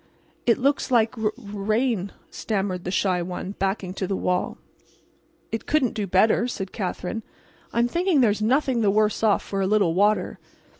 [0.47, 4.57] "It looks like r rain," stammered the shy one, backing to the wall.
[5.51, 7.21] "It couldn't do better," said Katherine.
[7.71, 10.39] "I'm thinking there's nothing the worse off for a little water."